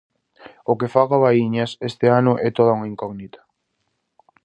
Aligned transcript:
O 0.71 0.73
que 0.79 0.91
faga 0.95 1.19
o 1.19 1.23
Baíñas 1.25 1.71
este 1.89 2.07
ano 2.19 2.33
é 2.47 2.49
toda 2.57 2.75
unha 2.77 2.89
incógnita. 2.93 3.39